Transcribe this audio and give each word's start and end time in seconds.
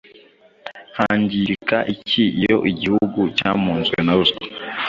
Hangirika 0.97 1.77
iki 1.93 2.23
iyo 2.39 2.57
igihugu 2.71 3.19
cyamunzwe 3.37 3.97
na 4.03 4.13
ruswa? 4.17 4.43